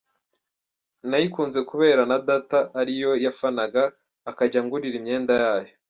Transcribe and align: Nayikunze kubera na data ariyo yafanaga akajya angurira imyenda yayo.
Nayikunze 1.09 1.59
kubera 1.69 2.01
na 2.09 2.17
data 2.27 2.59
ariyo 2.79 3.11
yafanaga 3.25 3.81
akajya 4.29 4.59
angurira 4.61 4.95
imyenda 5.01 5.33
yayo. 5.43 5.71